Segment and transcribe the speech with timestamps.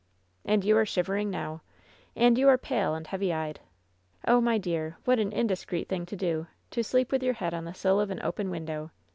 [0.43, 1.61] "And you are shivering now.
[2.15, 3.59] And you are pale and heavy eyed.
[4.27, 7.65] Oh, my dear, what an indiscreet thing to do— ^to sleep with your head on
[7.65, 8.89] the sill of an open win dow